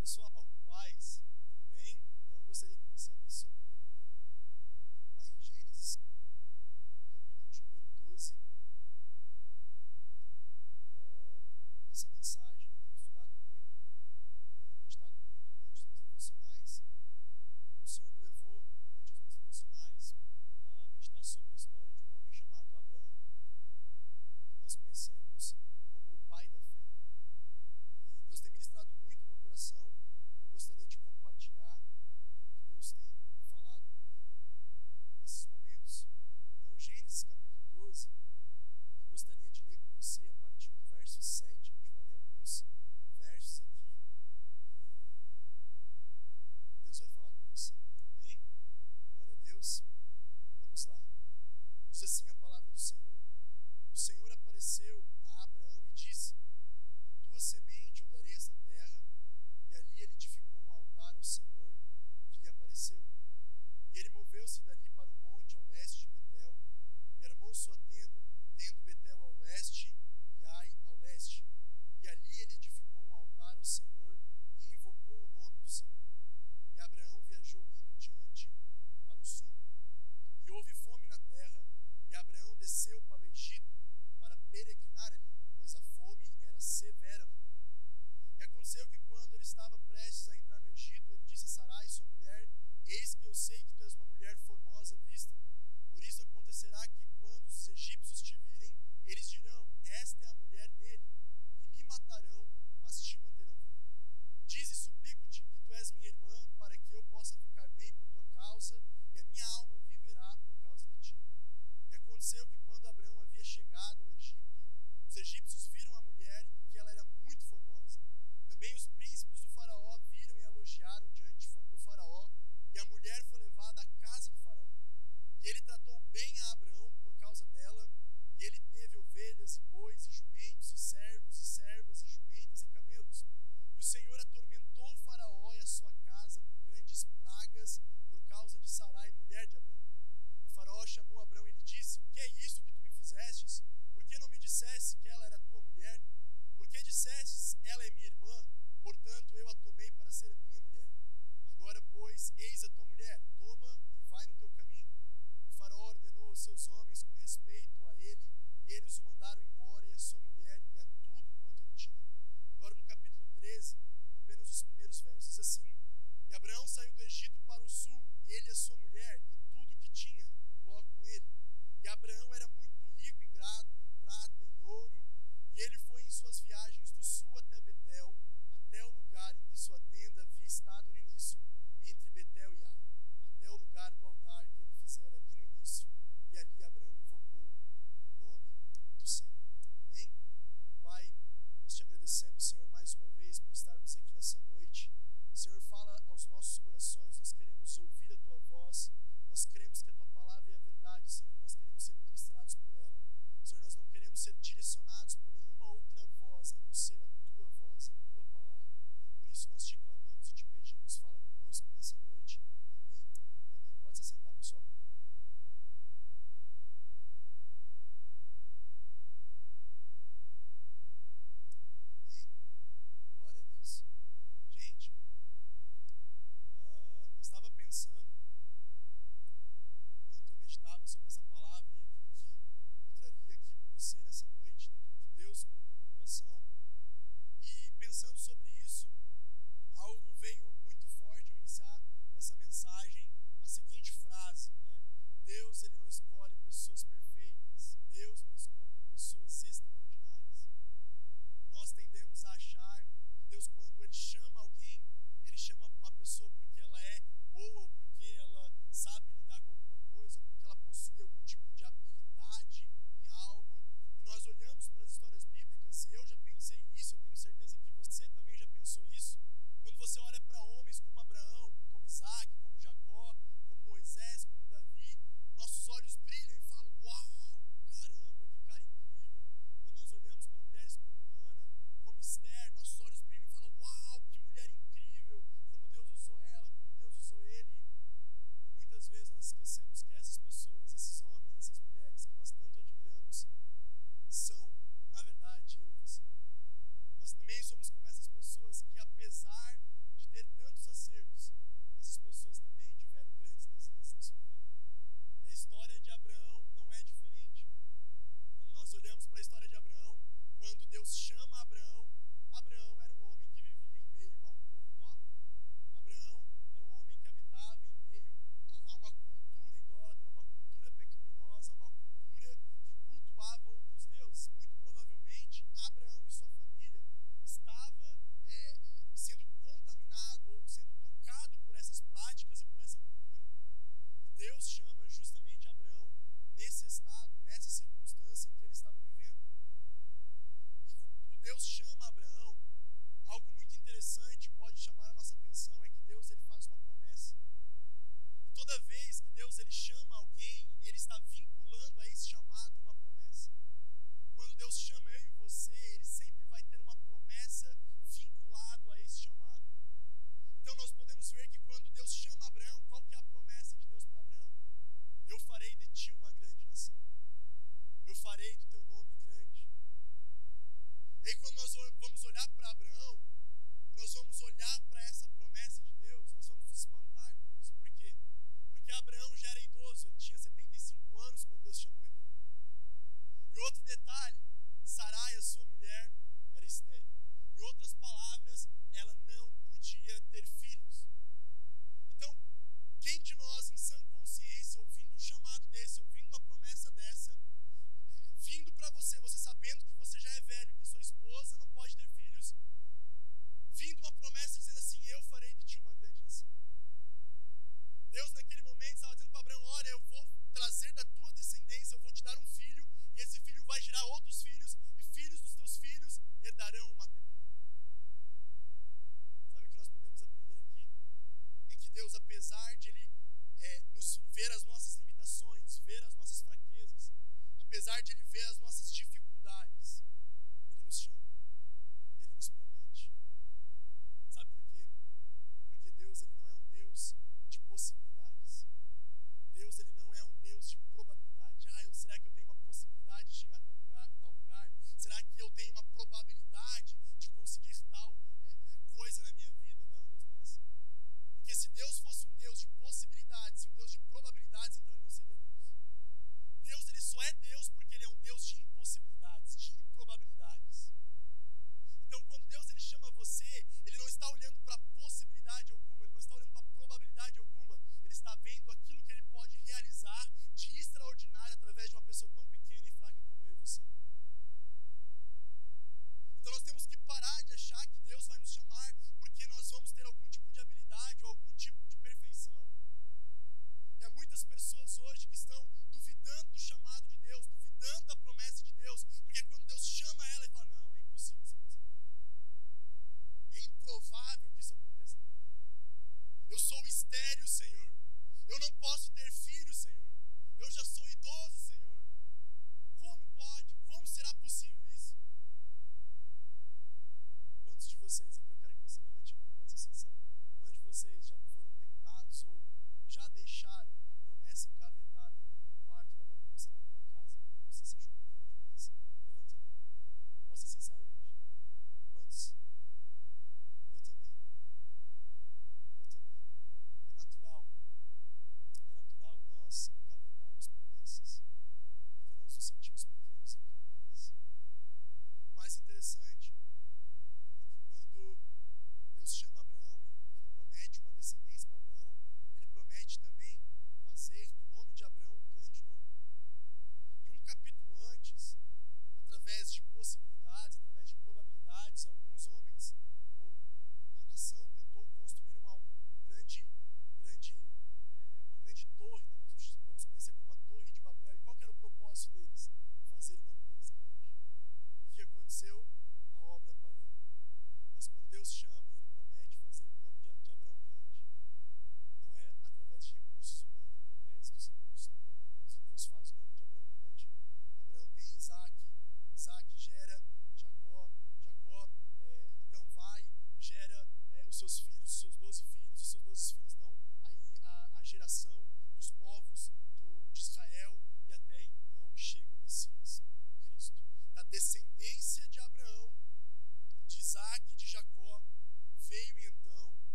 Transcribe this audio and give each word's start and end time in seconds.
pessoal, 0.00 0.39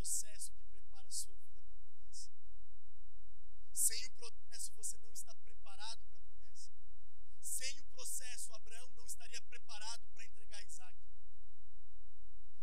processo 0.00 0.50
que 0.52 0.64
prepara 0.64 1.06
a 1.06 1.10
sua 1.10 1.36
vida 1.36 1.60
para 1.60 1.76
a 1.76 1.84
promessa. 1.84 2.30
Sem 3.74 4.06
o 4.06 4.10
processo, 4.12 4.72
você 4.72 4.96
não 4.96 5.12
está 5.12 5.34
preparado 5.34 6.00
para 6.08 6.16
a 6.16 6.22
promessa. 6.22 6.70
Sem 7.42 7.80
o 7.80 7.84
processo, 7.88 8.54
Abraão 8.54 8.90
não 8.94 9.04
estaria 9.04 9.42
preparado 9.42 10.08
para 10.14 10.24
entregar 10.24 10.64
Isaac. 10.64 10.96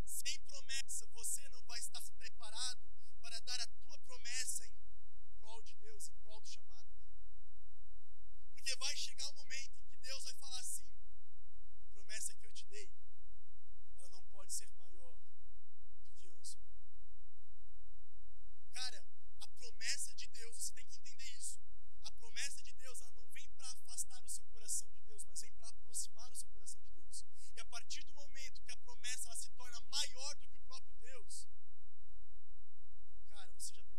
Sem 0.04 0.40
promessa, 0.40 1.06
você 1.10 1.48
não 1.50 1.64
vai 1.66 1.78
estar 1.78 2.02
preparado 2.18 2.90
para 3.22 3.40
dar 3.42 3.60
a 3.60 3.68
tua 3.68 4.00
promessa 4.00 4.66
em 4.66 4.74
prol 5.38 5.62
de 5.62 5.76
Deus, 5.76 6.10
em 6.10 6.16
prol 6.24 6.42
do 6.42 6.48
chamado 6.48 6.90
dele. 6.96 7.22
Porque 8.56 8.76
vai 8.78 8.96
chegar 8.98 9.28
o 9.28 9.32
um 9.34 9.36
momento 9.36 9.78
em 9.80 9.86
que 9.86 9.98
Deus 9.98 10.24
vai 10.24 10.34
falar 10.34 10.60
assim: 10.60 10.90
a 11.82 11.88
promessa 11.94 12.34
que 12.34 12.48
eu 12.48 12.52
te 12.52 12.66
dei, 12.66 12.90
ela 13.98 14.10
não 14.10 14.24
pode 14.26 14.52
ser 14.52 14.72
maior 14.72 15.14
do 15.14 16.16
que 16.18 16.26
eu 16.26 16.44
sou 16.44 16.77
promessa 19.78 20.12
de 20.16 20.28
Deus, 20.28 20.56
você 20.56 20.74
tem 20.74 20.88
que 20.88 20.98
entender 20.98 21.38
isso. 21.38 21.60
A 22.04 22.12
promessa 22.12 22.64
de 22.64 22.74
Deus, 22.74 23.00
ela 23.00 23.12
não 23.12 23.30
vem 23.30 23.48
para 23.52 23.70
afastar 23.70 24.24
o 24.24 24.30
seu 24.30 24.44
coração 24.48 24.90
de 24.90 25.02
Deus, 25.02 25.24
mas 25.26 25.42
vem 25.42 25.54
para 25.54 25.70
aproximar 25.70 26.32
o 26.32 26.36
seu 26.36 26.50
coração 26.50 26.82
de 26.82 26.90
Deus. 26.94 27.24
E 27.56 27.60
a 27.60 27.66
partir 27.66 28.04
do 28.04 28.14
momento 28.16 28.64
que 28.64 28.72
a 28.72 28.78
promessa 28.78 29.28
ela 29.28 29.36
se 29.38 29.50
torna 29.52 29.80
maior 29.82 30.36
do 30.38 30.48
que 30.48 30.58
o 30.58 30.62
próprio 30.62 30.96
Deus, 30.96 31.48
cara, 33.30 33.54
você 33.54 33.76
já 33.76 33.84
percebeu. 33.84 33.97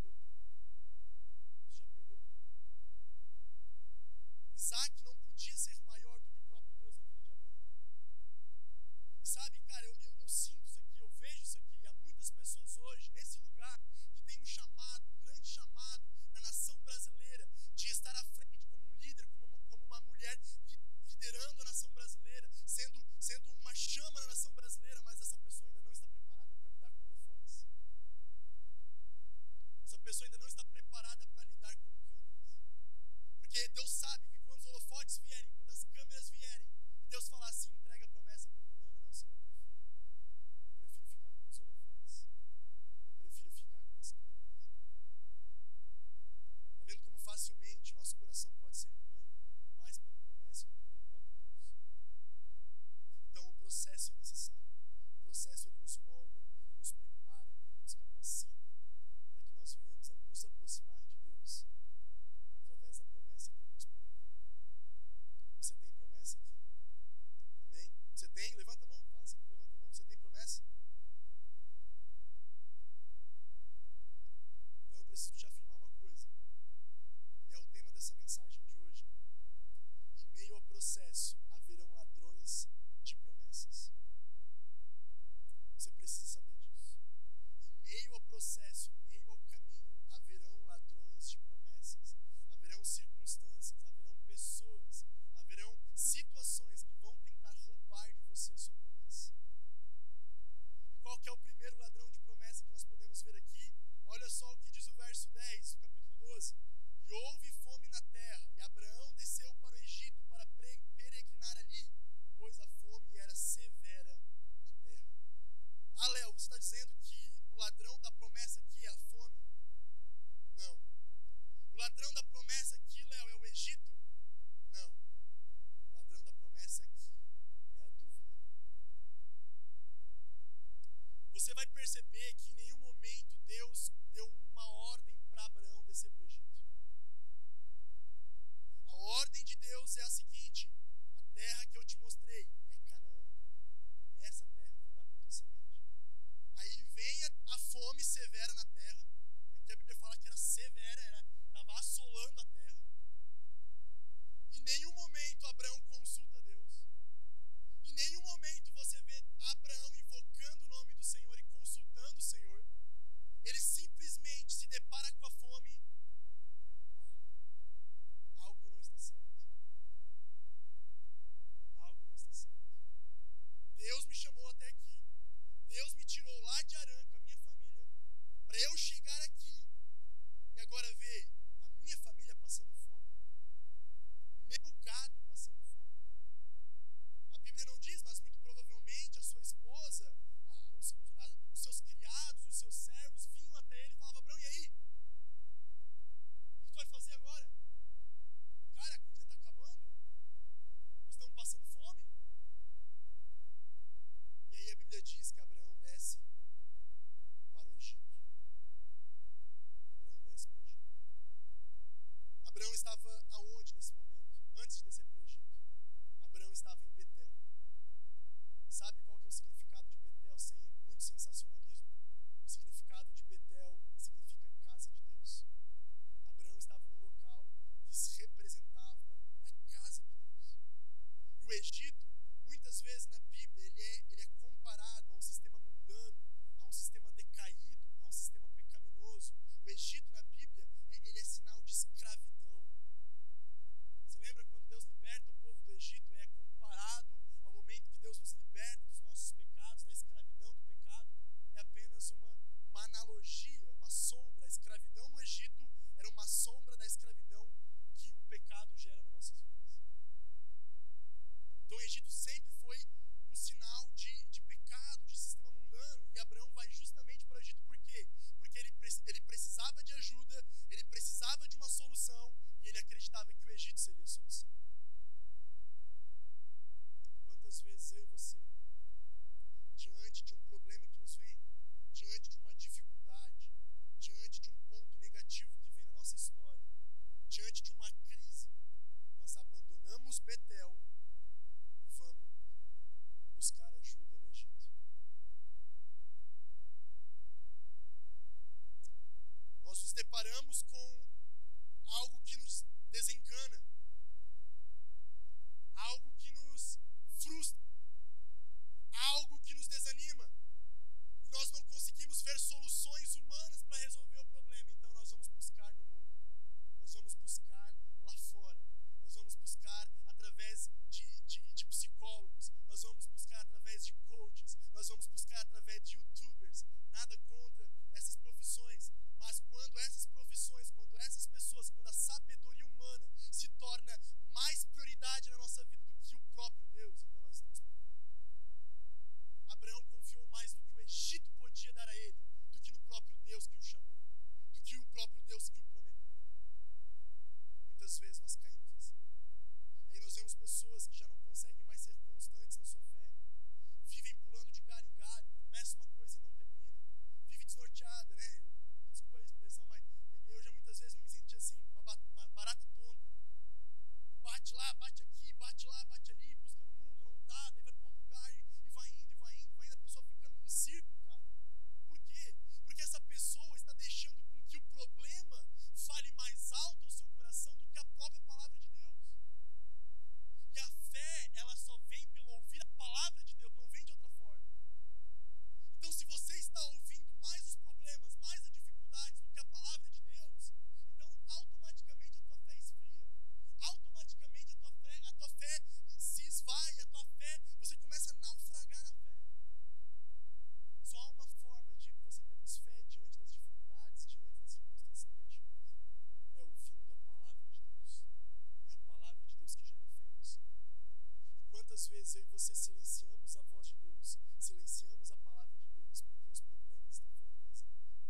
Mas 412.08 412.14
eu 412.14 412.22
e 412.22 412.26
você 412.38 412.54
silenciamos 412.54 413.36
a 413.36 413.42
voz 413.52 413.66
de 413.66 413.76
Deus, 413.76 414.18
silenciamos 414.40 415.12
a 415.12 415.16
palavra 415.18 415.54
de 415.58 415.68
Deus, 415.68 416.00
porque 416.00 416.30
os 416.30 416.40
problemas 416.40 416.94
estão 416.94 417.12
falando 417.12 417.44
mais 417.44 417.62
alto, 417.62 418.00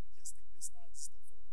porque 0.00 0.20
as 0.22 0.32
tempestades 0.32 1.02
estão 1.02 1.20
falando 1.20 1.45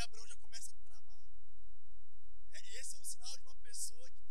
Aí 0.00 0.04
Abraão 0.04 0.26
já 0.26 0.36
começa 0.36 0.70
a 0.70 0.74
tramar. 0.74 1.04
É, 2.54 2.80
esse 2.80 2.96
é 2.96 2.98
um 3.00 3.04
sinal 3.04 3.36
de 3.36 3.44
uma 3.44 3.54
pessoa 3.56 4.10
que 4.10 4.22
tá 4.22 4.29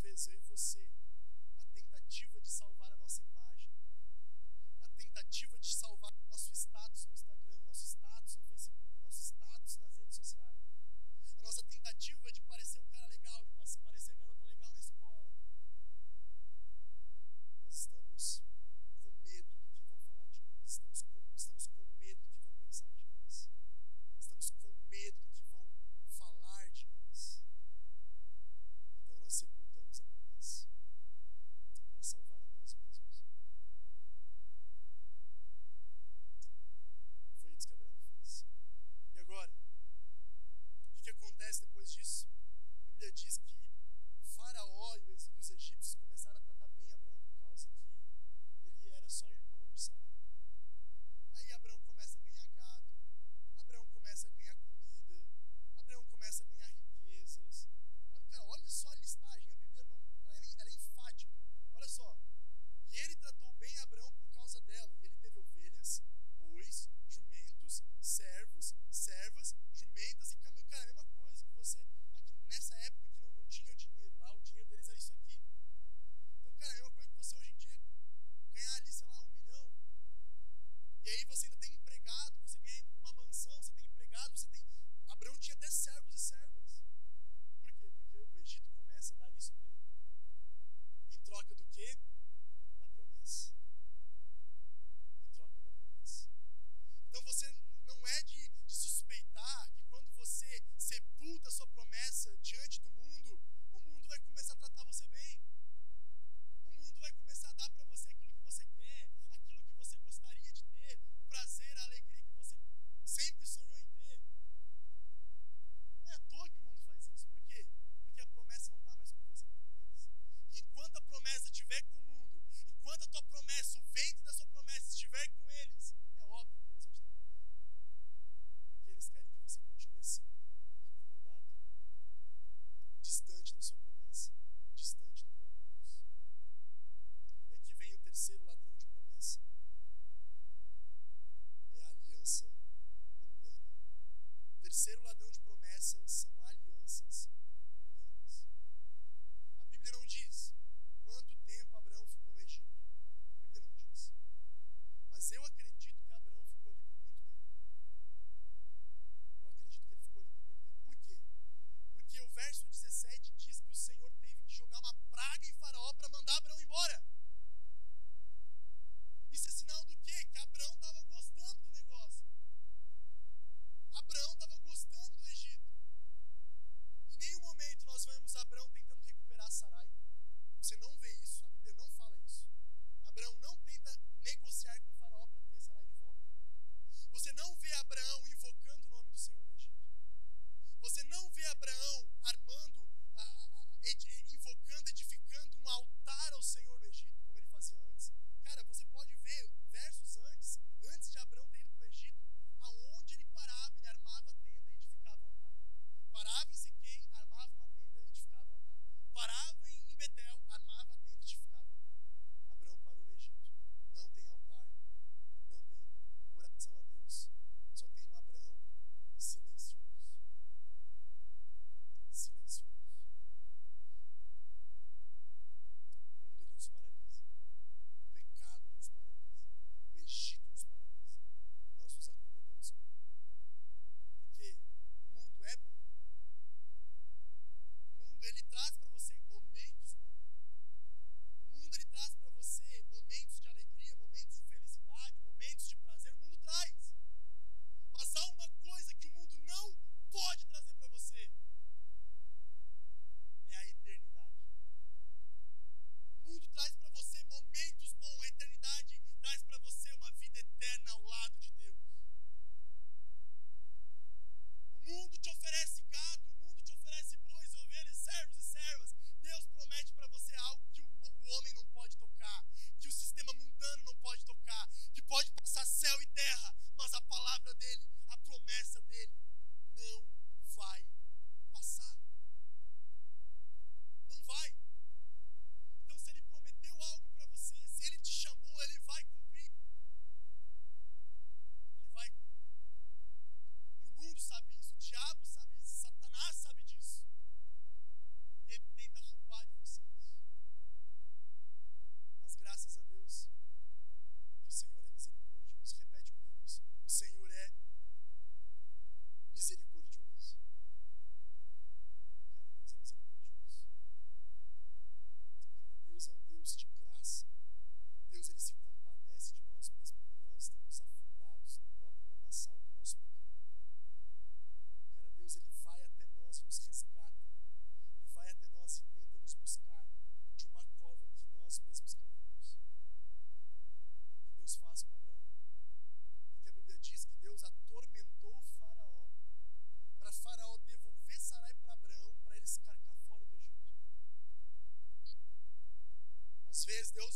Vezes 0.00 0.28
eu 0.28 0.38
e 0.38 0.42
você, 0.44 0.90
na 1.56 1.64
tentativa 1.72 2.40
de 2.40 2.50
salvar 2.50 2.92
a 2.92 2.96
nossa 2.98 3.22
imagem, 3.22 3.72
na 4.78 4.88
tentativa 4.90 5.58
de 5.58 5.74
salvar 5.74 6.12
nosso 6.30 6.52
status 6.52 7.06
no 7.06 7.14
Instagram, 7.14 7.58
nosso 7.66 7.86
status 7.86 8.36
no 8.36 8.44
Facebook, 8.44 8.94
nosso 9.00 9.22
status 9.22 9.76
nas 9.78 9.96
redes 9.96 10.16
sociais, 10.16 10.62
a 11.38 11.42
nossa 11.42 11.62
tentativa 11.64 12.30
de 12.30 12.40
parecer 12.42 12.78
o 12.78 12.82
um 12.82 12.86
cara 12.88 13.06
legal, 13.06 13.44
de 13.46 13.78
parecer 13.78 14.12
a 14.12 14.16
garota 14.16 14.44
legal 14.44 14.70
na 14.70 14.78
escola, 14.78 15.26
nós 17.64 17.74
estamos 17.74 18.42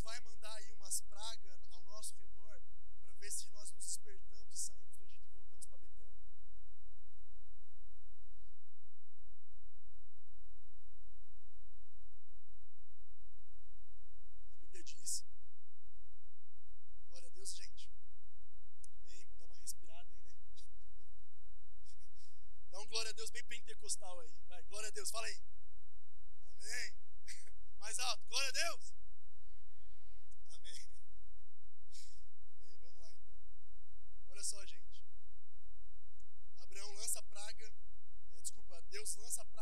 Deus 0.01 0.03
vai 0.03 0.21
mandar 0.21 0.40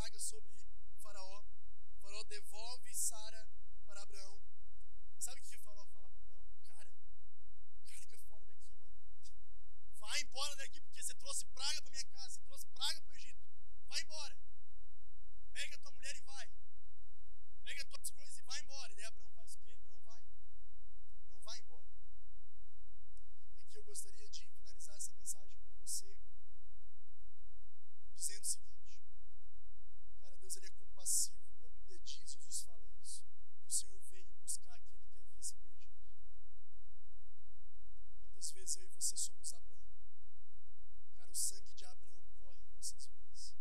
praga 0.08 0.20
sobre 0.20 0.56
Faraó. 1.02 1.44
Faraó 2.00 2.24
devolve 2.24 2.94
Sara 2.94 3.46
para 3.86 4.00
Abraão. 4.00 4.40
Sabe 5.18 5.40
o 5.40 5.44
que 5.44 5.56
o 5.56 5.60
Faraó 5.60 5.84
fala 5.84 6.08
para 6.08 6.24
Abraão? 6.24 6.48
Cara, 6.64 6.90
carga 7.84 8.18
fora 8.18 8.44
daqui, 8.46 8.70
mano. 8.70 8.88
Vai 9.98 10.20
embora 10.22 10.56
daqui 10.56 10.80
porque 10.80 11.02
você 11.02 11.14
trouxe 11.14 11.44
praga 11.46 11.82
para 11.82 11.90
minha 11.90 12.04
casa, 12.04 12.30
você 12.30 12.40
trouxe 12.40 12.66
praga 12.68 13.02
para 13.02 13.12
o 13.12 13.16
Egito. 13.16 13.44
Vai 13.88 14.00
embora. 14.00 14.38
Pega 15.52 15.78
tua 15.78 15.92
mulher 15.92 16.16
e 16.16 16.20
vai. 16.22 16.50
Pega 17.64 17.84
tuas 17.84 18.10
coisas 18.10 18.38
e 18.38 18.42
vai 18.42 18.60
embora. 18.62 18.92
E 18.92 18.96
daí 18.96 19.04
Abraão 19.04 19.30
faz 19.32 19.54
o 19.56 19.58
quê? 19.58 19.72
Abraão 19.72 20.00
vai. 20.04 20.22
Abraão 21.20 21.40
vai 21.42 21.58
embora. 21.58 21.88
E 23.58 23.62
aqui 23.62 23.76
eu 23.76 23.84
gostaria 23.84 24.28
de 24.30 24.46
finalizar 24.46 24.96
essa 24.96 25.12
mensagem 25.12 25.58
com 25.58 25.74
você 25.76 26.16
dizendo 28.16 28.42
o 28.42 28.46
seguinte. 28.46 28.87
Deus 30.48 30.56
ele 30.56 30.66
é 30.66 30.70
compassivo 30.70 31.60
e 31.60 31.66
a 31.66 31.68
Bíblia 31.68 31.98
diz, 31.98 32.32
Jesus 32.32 32.62
fala 32.62 32.88
isso, 33.02 33.22
que 33.60 33.66
o 33.66 33.70
Senhor 33.70 34.00
veio 34.00 34.32
buscar 34.40 34.76
aquele 34.76 35.04
que 35.04 35.18
havia 35.18 35.42
se 35.42 35.54
perdido. 35.56 36.00
Quantas 38.22 38.50
vezes 38.52 38.76
eu 38.76 38.86
e 38.86 38.88
você 38.88 39.14
somos 39.18 39.52
Abraão? 39.52 39.92
Cara, 41.18 41.30
o 41.30 41.34
sangue 41.34 41.74
de 41.74 41.84
Abraão 41.84 42.24
corre 42.38 42.62
em 42.64 42.70
nossas 42.70 43.04
veias. 43.08 43.54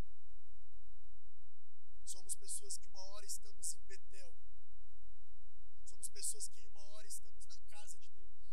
Somos 2.05 2.35
pessoas 2.35 2.77
que 2.77 2.87
uma 2.87 3.01
hora 3.01 3.25
estamos 3.25 3.73
em 3.73 3.83
Betel. 3.83 4.33
Somos 5.83 6.07
pessoas 6.07 6.47
que 6.47 6.57
em 6.57 6.67
uma 6.67 6.83
hora 6.85 7.05
estamos 7.05 7.45
na 7.47 7.57
casa 7.67 7.97
de 7.97 8.07
Deus. 8.11 8.47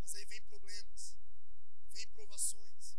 Mas 0.00 0.14
aí 0.14 0.24
vem 0.24 0.40
problemas, 0.44 1.14
vem 1.90 2.08
provações, 2.08 2.96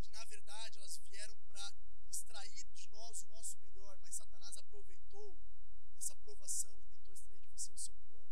que 0.00 0.08
na 0.10 0.24
verdade 0.26 0.78
elas 0.78 0.98
vieram 0.98 1.36
para 1.50 1.95
extrair 2.16 2.64
de 2.72 2.88
nós 2.88 3.22
o 3.24 3.28
nosso 3.28 3.58
melhor, 3.58 3.98
mas 3.98 4.14
Satanás 4.14 4.56
aproveitou 4.56 5.38
essa 5.98 6.16
provação 6.16 6.72
e 6.78 6.82
tentou 6.84 7.12
extrair 7.12 7.42
de 7.42 7.50
você 7.50 7.70
o 7.72 7.78
seu 7.78 7.94
pior. 7.94 8.24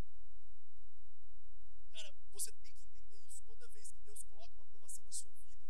Cara, 1.93 2.15
você 2.33 2.51
tem 2.53 2.73
que 2.73 2.83
entender 2.83 3.21
isso. 3.29 3.43
Toda 3.45 3.69
vez 3.69 3.93
que 3.93 4.01
Deus 4.01 4.23
coloca 4.23 4.55
uma 4.55 4.65
provação 4.65 5.05
na 5.05 5.13
sua 5.13 5.31
vida, 5.33 5.61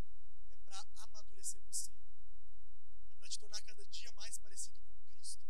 é 0.48 0.54
para 0.64 0.78
amadurecer 1.02 1.60
você. 1.62 1.90
É 3.10 3.16
para 3.18 3.28
te 3.28 3.38
tornar 3.40 3.60
cada 3.62 3.84
dia 3.86 4.12
mais 4.12 4.38
parecido 4.38 4.80
com 4.80 4.94
Cristo. 5.10 5.42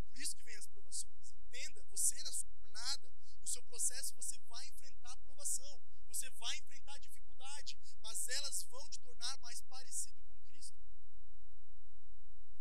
É 0.00 0.06
por 0.06 0.22
isso 0.22 0.34
que 0.34 0.42
vem 0.42 0.56
as 0.56 0.66
provações. 0.68 1.32
Entenda, 1.32 1.82
você 1.90 2.22
na 2.22 2.32
sua 2.32 2.50
jornada, 2.50 3.12
no 3.40 3.46
seu 3.46 3.62
processo, 3.64 4.14
você 4.14 4.38
vai 4.48 4.66
enfrentar 4.68 5.16
provação, 5.18 5.82
você 6.08 6.30
vai 6.30 6.56
enfrentar 6.58 6.98
dificuldade, 6.98 7.76
mas 8.00 8.26
elas 8.28 8.62
vão 8.64 8.88
te 8.88 8.98
tornar 9.00 9.36
mais 9.38 9.60
parecido 9.62 10.18
com 10.22 10.40
Cristo. 10.48 10.80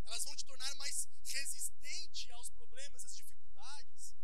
Elas 0.10 0.24
vão 0.24 0.36
te 0.36 0.44
tornar 0.44 0.74
mais 0.76 1.08
resistente 1.24 2.32
aos 2.32 2.50
problemas, 2.50 3.06
às 3.06 3.16
dificuldades. 3.16 4.16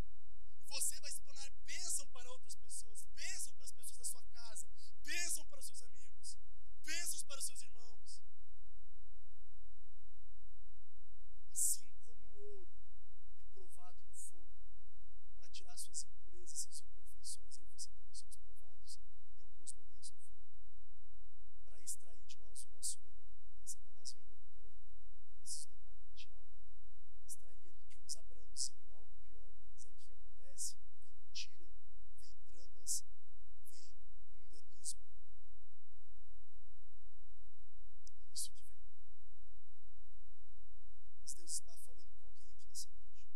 E 0.58 0.64
você 0.64 0.98
vai 1.00 1.12
se 1.12 1.20
tornar 1.20 1.48
bênção 1.64 2.04
para 2.08 2.28
outras 2.32 2.56
pessoas, 2.56 3.04
bênção 3.14 3.54
para 3.54 3.64
as 3.66 3.72
pessoas 3.72 3.98
da 4.00 4.04
sua 4.04 4.22
casa, 4.24 4.66
bênção 5.04 5.46
para 5.46 5.60
os 5.60 5.66
seus 5.66 5.82
amigos, 5.82 6.36
bênçãos 6.84 7.22
para 7.22 7.38
os 7.38 7.46
seus 7.46 7.62
irmãos. 7.62 8.20
Assim 11.52 11.88
como 12.04 12.20
o 12.20 12.36
ouro 12.36 12.68
é 13.38 13.44
provado 13.54 14.02
no 14.02 14.12
fogo 14.12 14.58
para 15.38 15.48
tirar 15.50 15.76
suas 15.78 16.02
impurezas, 16.02 16.58
suas 16.58 16.80
imperfeições, 16.80 17.58
e 17.58 17.64
você 17.68 17.90
também 17.90 18.12
somos 18.12 18.36
provados 18.38 18.96
em 18.96 19.02
alguns 19.44 19.72
momentos 19.72 20.10
no 20.10 20.20
fogo 20.20 20.66
para 21.62 21.80
extrair 21.80 22.26
de 22.26 22.38
nós 22.38 22.64
o 22.64 22.70
nosso 22.70 22.98
melhor. 22.98 23.38
Aí 23.54 23.68
Satanás 23.68 24.12
vem, 24.14 24.26
opa, 24.34 24.50
peraí, 24.60 24.82
eu 25.22 25.36
preciso 25.38 25.68
tentar 25.70 26.12
tirar 26.14 26.42
uma, 26.42 27.24
extrair 27.24 27.68
ali 27.68 27.86
de 27.86 27.96
uns 27.98 28.16
abrãozinho 28.16 28.92
algo 28.94 29.14
pior 29.24 29.42
deles. 29.52 29.86
Aí 29.86 29.92
o 29.92 29.96
que, 29.96 30.06
que 30.06 30.12
acontece? 30.12 30.76
Vem 30.84 31.04
mentira, 31.08 31.66
vem 31.66 32.18
tramas, 32.20 33.02
vem 33.30 34.26
mundanismo. 34.34 35.02
É 38.20 38.32
isso 38.32 38.50
que 38.50 38.58
vem. 38.62 38.82
Mas 41.20 41.34
Deus 41.34 41.52
está 41.52 41.72
falando 41.76 42.10
com 42.14 42.22
alguém 42.24 42.48
aqui 42.50 42.64
nessa 42.66 42.88
noite. 42.90 43.28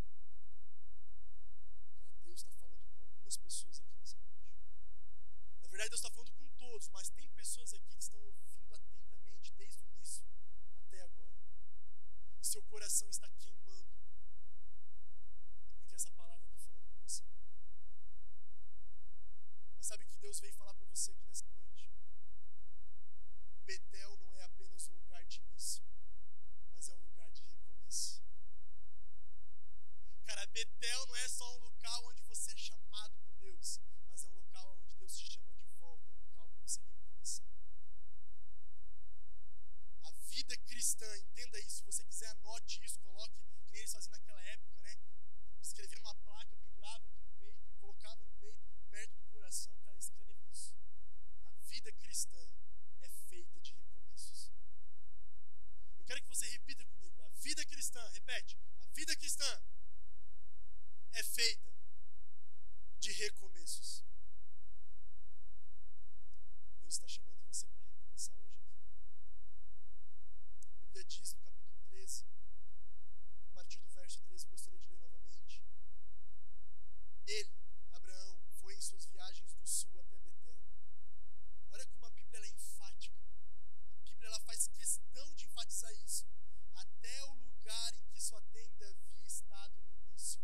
Cara, 1.39 2.19
Deus 2.25 2.41
está 2.41 2.53
falando 2.53 2.85
com 2.87 3.03
algumas 3.03 3.37
pessoas 3.37 3.81
aqui 3.81 3.95
nessa 3.99 4.19
noite. 4.19 4.59
Na 5.63 5.69
verdade, 5.69 5.91
Deus 5.91 6.01
está 6.01 6.11
falando 6.11 6.33
com 6.33 6.49
todos, 6.57 6.89
mas 6.89 7.11
tem 7.11 7.29
pessoas 7.31 7.75
aqui 7.75 7.95
que 7.95 8.03
estão 8.03 8.21
ouvindo 8.21 8.75
atentamente 8.75 9.53
desde 9.55 9.83
o 9.83 9.87
início 9.87 10.25
até 10.87 11.03
agora. 11.03 11.31
E 12.27 12.30
seu 12.45 12.63
coração 12.65 13.09
está 13.09 13.29
queimando. 13.31 13.91
Porque 15.79 15.95
essa 15.95 16.11
palavra 16.13 16.47
está 16.47 16.59
falando 16.59 16.87
com 16.87 16.99
você. 17.01 17.25
Mas 19.77 19.87
sabe 19.87 20.05
que 20.05 20.17
Deus 20.17 20.41
veio 20.41 20.53
falar 20.55 20.75
para 20.75 20.87
você 20.87 21.13
aqui 21.13 21.27
nessa 21.27 21.47
noite? 21.49 21.91
Betel 23.65 24.17
não 24.19 24.37
é 24.37 24.43
apenas 24.43 24.89
um 24.89 24.95
lugar 24.95 25.25
de 25.27 25.41
início, 25.41 25.85
mas 26.73 26.89
é 26.89 26.95
um 26.95 27.05
lugar 27.05 27.31
de 27.31 27.43
recomeço. 27.43 28.23
Cara, 30.25 30.47
Betel 30.47 31.07
não 31.07 31.17
é 31.17 31.29
só 31.29 31.57
um 31.57 31.61
local 31.61 32.07
onde 32.07 32.23
você 32.23 32.53
é 32.53 32.57
chamado 32.57 33.17
por 33.19 33.33
Deus, 33.35 33.81
mas 34.09 34.25
é 34.25 34.29
um 34.29 34.35
local 34.35 34.77
onde 34.81 34.95
Deus 34.97 35.17
te 35.17 35.33
chama 35.33 35.53
de 35.55 35.65
volta, 35.79 36.09
é 36.09 36.13
um 36.13 36.23
local 36.23 36.49
para 36.49 36.61
você 36.63 36.81
recomeçar. 36.83 37.47
Vida 40.31 40.57
cristã, 40.59 41.07
entenda 41.19 41.59
isso. 41.61 41.79
Se 41.79 41.85
você 41.85 42.05
quiser, 42.05 42.29
anote 42.29 42.85
isso, 42.85 42.99
coloque, 43.01 43.41
que 43.65 43.73
nem 43.73 43.81
eles 43.81 43.93
faziam 43.93 44.13
naquela 44.13 44.43
época, 44.43 44.81
né? 44.83 44.97
Escrevia 45.61 45.99
numa 45.99 46.15
placa, 46.15 46.57
pendurava 46.57 47.07
aqui 47.07 47.21
no 47.21 47.31
peito 47.39 47.67
e 47.69 47.75
colocava 47.79 48.25
no 48.25 48.33
peito, 48.33 48.61
perto 48.91 49.19
do 49.19 49.27
coração. 49.27 49.77
Cara, 49.85 49.99
escreve 49.99 50.41
isso. 50.51 50.75
A 51.45 51.51
vida 51.69 51.93
cristã 51.93 52.49
é 53.01 53.09
feita 53.09 53.61
de 53.61 53.73
recomeços. 53.73 54.51
Eu 55.99 56.05
quero 56.05 56.23
que 56.23 56.29
você 56.29 56.47
repita 56.49 56.85
comigo. 56.87 57.21
A 57.23 57.29
vida 57.31 57.65
cristã, 57.67 58.09
repete. 58.11 58.57
A 58.83 58.87
vida 58.89 59.17
cristã 59.17 59.63
é 61.13 61.23
feita 61.23 61.73
de 62.99 63.13
recomeços. 63.13 64.05
Deus 66.79 66.95
está 66.95 67.09
chamando 67.09 67.41
você 67.47 67.67
para 67.69 67.85
recomeçar 67.85 68.37
hoje 68.41 68.59
aqui. 68.59 68.81
A 70.73 70.77
Bíblia 70.77 71.00
diz 71.11 71.35
no 71.35 71.41
capítulo 71.41 71.81
13, 71.89 72.25
a 73.45 73.51
partir 73.53 73.81
do 73.81 73.89
verso 73.89 74.21
13, 74.23 74.45
eu 74.45 74.51
gostaria 74.51 74.79
de 74.79 74.89
ler 74.89 74.99
novamente. 75.01 75.63
Ele, 77.27 77.53
Abraão, 77.91 78.41
foi 78.61 78.75
em 78.75 78.81
suas 78.81 79.07
viagens 79.07 79.53
do 79.55 79.67
sul 79.67 79.99
até 80.01 80.19
Betel. 80.19 80.57
Olha 81.73 81.87
como 81.87 82.07
a 82.07 82.11
Bíblia 82.11 82.41
é 82.41 82.49
enfática. 82.51 83.21
A 83.97 84.03
Bíblia 84.03 84.29
ela 84.29 84.41
faz 84.41 84.69
questão 84.69 85.35
de 85.35 85.47
enfatizar 85.47 85.93
isso. 85.95 86.27
Até 86.75 87.25
o 87.25 87.35
lugar 87.35 87.95
em 87.95 88.07
que 88.13 88.21
sua 88.21 88.41
tenda 88.43 88.89
havia 88.89 89.27
estado 89.27 89.81
no 89.83 89.93
início, 89.93 90.41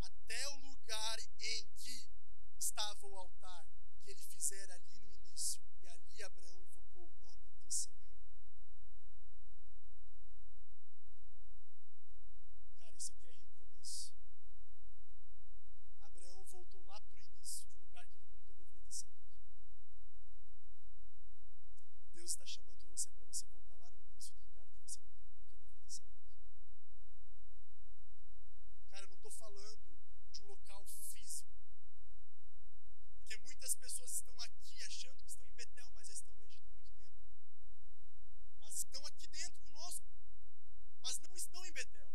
até 0.00 0.48
o 0.48 0.56
lugar 0.58 1.18
em 1.40 1.66
que 1.76 2.10
estava 2.56 3.06
o 3.06 3.16
altar 3.16 3.66
que 4.02 4.10
ele 4.10 4.22
fizera 4.22 4.74
ali 4.74 4.98
no 4.98 5.12
início. 5.12 5.60
E 5.82 5.88
ali 5.88 6.22
Abraão 6.22 6.62
invocou 6.62 7.06
o 7.06 7.14
nome 7.22 7.48
do 7.64 7.72
Senhor. 7.72 8.04
Cara, 12.78 12.96
isso 12.96 13.12
aqui 13.12 13.26
é 13.28 13.32
recomeço. 13.32 14.12
Abraão 16.02 16.44
voltou 16.44 16.82
lá 16.84 17.00
para 17.00 17.14
o 17.14 17.18
início, 17.18 17.66
de 17.66 17.72
um 17.72 17.82
lugar 17.82 18.06
que 18.06 18.16
ele 18.18 18.28
nunca 18.28 18.54
deveria 18.54 18.80
ter 18.82 18.92
saído. 18.92 19.34
Deus 22.12 22.30
está 22.30 22.46
chamando 22.46 22.86
você 22.86 23.10
para 23.12 23.26
você 23.26 23.46
voltar 23.46 23.76
lá 23.76 23.90
no 23.90 24.00
início, 24.04 24.34
do 24.34 24.42
lugar 24.44 24.66
que 24.68 24.78
você 24.80 25.00
nunca 25.00 25.24
deveria 25.24 25.74
ter 25.82 25.90
saído. 25.90 26.24
Cara, 28.90 29.04
eu 29.04 29.08
não 29.08 29.16
estou 29.16 29.30
falando 29.30 29.98
de 30.30 30.40
um 30.42 30.46
local 30.46 30.86
físico. 30.86 31.50
Porque 33.16 33.36
muitas 33.38 33.74
pessoas 33.74 34.12
estão 34.12 34.38
aqui 34.40 34.82
achando 34.82 35.22
que 35.22 35.30
estão 35.30 35.46
em 35.48 35.54
Betel, 35.54 35.90
mas 35.94 36.06
já 36.06 36.12
estão 36.12 36.34
no 36.34 36.44
Egito 36.44 36.70
há 36.70 36.74
muito 36.74 37.00
tempo. 37.02 37.24
Mas 38.60 38.74
estão 38.76 39.06
aqui 39.06 39.26
dentro 39.26 39.58
conosco. 39.62 40.06
Mas 41.02 41.18
não 41.18 41.34
estão 41.34 41.66
em 41.66 41.72
Betel. 41.72 42.12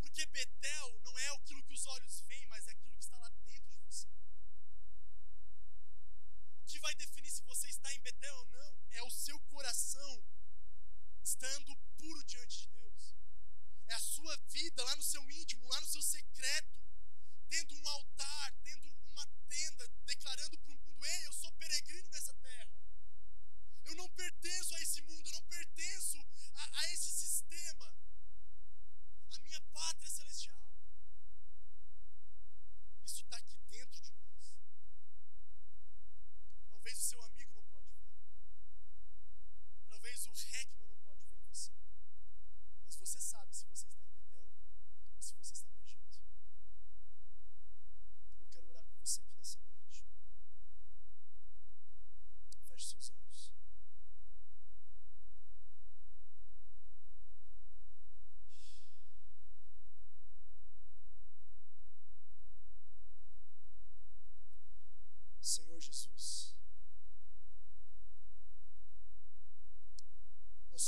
Porque 0.00 0.26
Betel 0.26 1.00
não 1.00 1.18
é 1.18 1.28
aquilo 1.28 1.62
que 1.64 1.72
os 1.72 1.86
olhos 1.86 2.20
veem, 2.22 2.46
mas 2.46 2.66
é 2.68 2.72
aquilo 2.72 2.94
que 2.96 3.02
está 3.02 3.18
lá 3.18 3.28
dentro 3.44 3.70
de 3.70 3.78
você. 3.78 4.08
O 6.60 6.64
que 6.66 6.78
vai 6.78 6.94
definir 6.94 7.30
se 7.30 7.42
você 7.42 7.68
está 7.68 7.92
em 7.92 8.00
Betel 8.00 8.36
ou 8.36 8.46
não 8.46 8.82
é 8.90 9.02
o 9.02 9.10
seu 9.10 9.38
coração 9.40 10.24
estando 11.22 11.74
puro 11.98 12.22
diante 12.24 12.58
de 12.60 12.66
Deus. 12.68 13.14
É 13.88 13.94
a 13.94 14.00
sua 14.00 14.36
vida 14.48 14.84
lá 14.84 14.96
no 14.96 15.02
seu 15.02 15.30
íntimo, 15.30 15.66
lá 15.68 15.80
no 15.80 15.86
seu 15.86 16.02
secreto, 16.02 16.80
tendo 17.48 17.74
um 17.74 17.88
altar, 17.88 18.52
tendo 18.62 18.86
uma 19.12 19.26
tenda, 19.48 19.88
declarando 20.06 20.58
para 20.58 20.72
o 20.72 20.78
mundo: 20.78 21.04
Ei, 21.04 21.26
eu 21.26 21.32
sou 21.32 21.52
peregrino 21.52 22.08
nessa 22.10 22.34
terra. 22.34 22.70
Eu 23.84 23.94
não 23.96 24.08
pertenço 24.10 24.74
a 24.74 24.80
esse 24.80 25.02
mundo, 25.02 25.26
eu 25.26 25.32
não 25.32 25.42
pertenço 25.42 26.18
a, 26.54 26.80
a 26.80 26.92
esse 26.92 27.10
sistema. 27.10 27.94
A 29.34 29.38
minha 29.40 29.60
pátria 29.72 30.06
é 30.06 30.10
celestial. 30.10 30.62
Isso 33.04 33.22
está 33.24 33.41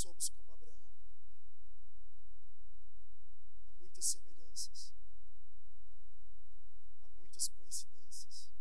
somos 0.05 0.29
como 0.29 0.53
Abraão. 0.53 0.77
Há 3.67 3.73
muitas 3.79 4.05
semelhanças. 4.05 4.93
Há 7.07 7.13
muitas 7.17 7.47
coincidências. 7.47 8.51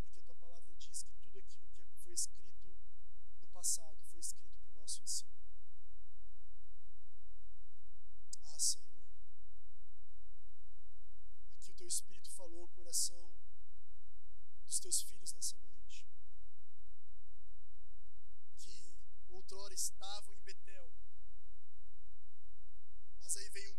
Porque 0.00 0.18
a 0.18 0.22
tua 0.22 0.34
palavra 0.34 0.74
diz 0.74 1.04
que 1.04 1.14
tudo 1.14 1.38
aquilo 1.38 1.68
que 1.84 1.94
foi 1.94 2.12
escrito 2.12 2.76
no 3.40 3.46
passado 3.50 4.02
foi 4.02 4.18
escrito 4.18 4.58
para 4.64 4.72
o 4.72 4.78
nosso 4.78 5.00
ensino. 5.00 5.30
Ah, 8.42 8.58
Senhor. 8.58 9.06
Aqui 11.54 11.70
o 11.70 11.74
teu 11.74 11.86
Espírito 11.86 12.32
falou 12.32 12.62
ao 12.62 12.68
coração 12.68 13.30
dos 14.66 14.80
teus 14.80 15.02
filhos 15.02 15.32
nessa 15.34 15.56
noite. 15.58 16.04
outrora 19.54 19.74
estavam 19.74 20.34
em 20.34 20.42
Betel. 20.42 20.92
Mas 23.20 23.36
aí 23.36 23.48
vem 23.50 23.70
um 23.70 23.73